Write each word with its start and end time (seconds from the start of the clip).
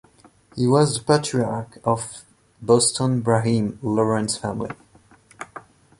He 0.55 0.65
was 0.65 0.95
the 0.97 1.03
patriarch 1.03 1.79
of 1.83 2.23
"Boston 2.59 3.21
Brahmin" 3.21 3.77
Lawrence 3.83 4.35
family. 4.35 4.71